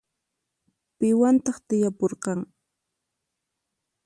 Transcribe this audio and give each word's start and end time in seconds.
Piwantaq 0.97 1.57
tiyapurqan? 1.67 2.39